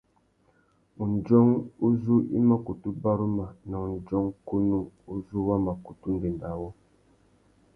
[1.03, 1.51] Undjông
[1.87, 4.77] uzu i mà kutu baruma nà undjông kunú
[5.13, 6.69] uzu wa mà kutu ndénda awô.